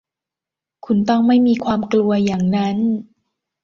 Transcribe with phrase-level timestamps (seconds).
[0.85, 2.77] คุณต้องไม่มีความกลัวอย่างนั้น